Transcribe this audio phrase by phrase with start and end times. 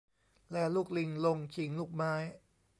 [0.51, 2.13] แลลูกลิงลงชิง ลูกไม้